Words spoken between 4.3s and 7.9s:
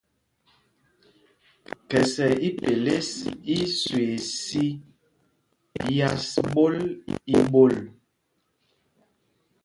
sī yas ɓól í ɓol.